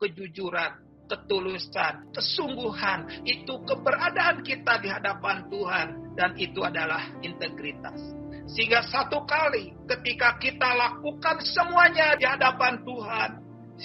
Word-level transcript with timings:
kejujuran, 0.00 0.72
ketulusan, 1.06 2.08
kesungguhan. 2.16 3.22
Itu 3.28 3.60
keberadaan 3.68 4.40
kita 4.40 4.80
di 4.80 4.88
hadapan 4.88 5.46
Tuhan. 5.52 5.88
Dan 6.16 6.34
itu 6.40 6.64
adalah 6.64 7.04
integritas. 7.20 8.00
Sehingga 8.50 8.82
satu 8.82 9.22
kali 9.28 9.76
ketika 9.86 10.34
kita 10.42 10.74
lakukan 10.74 11.38
semuanya 11.44 12.18
di 12.18 12.26
hadapan 12.26 12.82
Tuhan, 12.82 13.30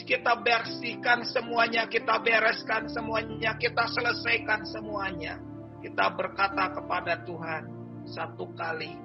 kita 0.03 0.41
bersihkan 0.41 1.23
semuanya, 1.23 1.85
kita 1.87 2.19
bereskan 2.19 2.89
semuanya, 2.89 3.53
kita 3.61 3.85
selesaikan 3.93 4.65
semuanya. 4.65 5.37
Kita 5.85 6.11
berkata 6.17 6.73
kepada 6.73 7.21
Tuhan 7.23 7.63
satu 8.09 8.49
kali 8.57 8.97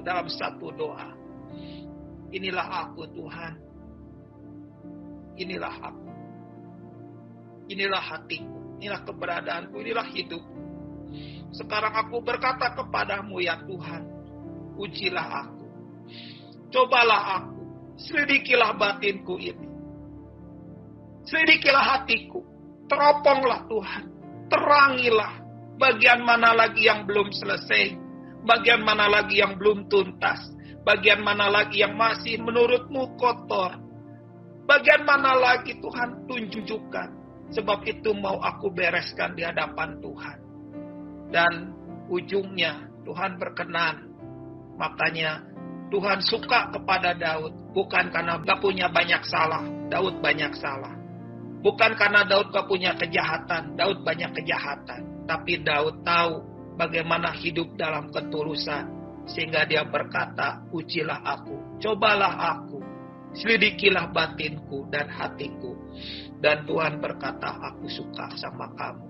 dalam 0.00 0.26
satu 0.30 0.72
doa. 0.72 1.12
Inilah 2.32 2.88
aku 2.88 3.04
Tuhan. 3.12 3.54
Inilah 5.36 5.74
aku. 5.84 6.07
Inilah 7.68 8.00
hatiku. 8.00 8.80
Inilah 8.80 9.00
keberadaanku. 9.04 9.76
Inilah 9.80 10.06
hidup. 10.12 10.44
Sekarang 11.52 11.96
aku 11.96 12.20
berkata 12.20 12.76
kepadamu 12.76 13.40
ya 13.40 13.56
Tuhan 13.64 14.18
ujilah 14.78 15.28
aku. 15.44 15.66
Cobalah 16.70 17.42
aku, 17.42 17.60
selidikilah 17.98 18.78
batinku 18.78 19.36
ini. 19.36 19.66
Selidikilah 21.26 21.84
hatiku, 21.98 22.40
teroponglah 22.88 23.68
Tuhan, 23.68 24.04
terangilah 24.48 25.44
bagian 25.76 26.24
mana 26.24 26.56
lagi 26.56 26.88
yang 26.88 27.04
belum 27.04 27.28
selesai, 27.34 27.92
bagian 28.48 28.80
mana 28.80 29.12
lagi 29.12 29.44
yang 29.44 29.60
belum 29.60 29.92
tuntas, 29.92 30.40
bagian 30.88 31.20
mana 31.20 31.52
lagi 31.52 31.84
yang 31.84 31.92
masih 32.00 32.40
menurutmu 32.40 33.16
kotor, 33.20 33.76
bagian 34.64 35.04
mana 35.04 35.36
lagi 35.36 35.76
Tuhan 35.84 36.24
tunjukkan, 36.24 37.08
sebab 37.52 37.84
itu 37.88 38.12
mau 38.16 38.40
aku 38.40 38.72
bereskan 38.72 39.36
di 39.36 39.44
hadapan 39.44 40.00
Tuhan. 40.00 40.38
Dan 41.28 41.52
ujungnya 42.08 42.88
Tuhan 43.04 43.36
berkenan 43.36 44.08
Makanya 44.78 45.42
Tuhan 45.90 46.22
suka 46.22 46.70
kepada 46.70 47.12
Daud 47.18 47.74
bukan 47.74 48.14
karena 48.14 48.38
gak 48.38 48.62
punya 48.62 48.86
banyak 48.86 49.20
salah. 49.26 49.66
Daud 49.90 50.22
banyak 50.22 50.54
salah. 50.54 50.94
Bukan 51.58 51.98
karena 51.98 52.22
Daud 52.22 52.54
gak 52.54 52.70
punya 52.70 52.94
kejahatan. 52.94 53.74
Daud 53.74 54.06
banyak 54.06 54.30
kejahatan. 54.38 55.26
Tapi 55.26 55.66
Daud 55.66 56.06
tahu 56.06 56.46
bagaimana 56.78 57.34
hidup 57.34 57.74
dalam 57.74 58.14
ketulusan. 58.14 58.94
Sehingga 59.28 59.68
dia 59.68 59.84
berkata, 59.84 60.64
ujilah 60.72 61.20
aku, 61.20 61.52
cobalah 61.84 62.32
aku, 62.56 62.77
selidikilah 63.36 64.12
batinku 64.14 64.88
dan 64.88 65.08
hatiku. 65.10 65.76
Dan 66.38 66.64
Tuhan 66.64 67.02
berkata, 67.02 67.58
aku 67.58 67.90
suka 67.90 68.30
sama 68.38 68.70
kamu. 68.78 69.06